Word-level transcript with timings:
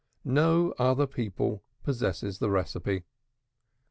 No 0.25 0.71
other 0.79 1.05
people 1.05 1.61
possesses 1.83 2.39
the 2.39 2.49
recipe. 2.49 3.03